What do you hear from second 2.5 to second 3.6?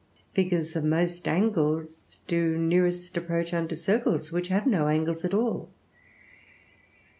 nearest approach